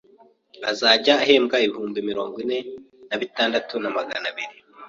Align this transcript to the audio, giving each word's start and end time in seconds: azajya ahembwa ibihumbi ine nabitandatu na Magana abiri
azajya 0.71 1.13
ahembwa 1.23 1.55
ibihumbi 1.65 1.99
ine 2.41 2.57
nabitandatu 3.09 3.73
na 3.83 3.89
Magana 3.97 4.25
abiri 4.31 4.55